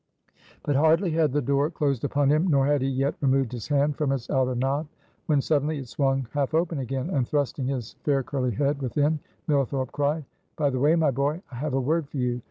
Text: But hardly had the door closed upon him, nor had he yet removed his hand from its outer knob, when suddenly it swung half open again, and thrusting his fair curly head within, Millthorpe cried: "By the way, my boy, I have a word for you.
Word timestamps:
But 0.63 0.75
hardly 0.75 1.11
had 1.11 1.31
the 1.31 1.43
door 1.43 1.69
closed 1.69 2.03
upon 2.03 2.31
him, 2.31 2.47
nor 2.47 2.65
had 2.65 2.81
he 2.81 2.87
yet 2.87 3.13
removed 3.21 3.51
his 3.51 3.67
hand 3.67 3.95
from 3.95 4.11
its 4.11 4.31
outer 4.31 4.55
knob, 4.55 4.87
when 5.27 5.41
suddenly 5.41 5.77
it 5.77 5.89
swung 5.89 6.25
half 6.31 6.55
open 6.55 6.79
again, 6.79 7.11
and 7.11 7.27
thrusting 7.27 7.67
his 7.67 7.93
fair 8.03 8.23
curly 8.23 8.49
head 8.49 8.81
within, 8.81 9.19
Millthorpe 9.47 9.91
cried: 9.91 10.25
"By 10.57 10.71
the 10.71 10.79
way, 10.79 10.95
my 10.95 11.11
boy, 11.11 11.43
I 11.51 11.55
have 11.57 11.75
a 11.75 11.79
word 11.79 12.09
for 12.09 12.17
you. 12.17 12.39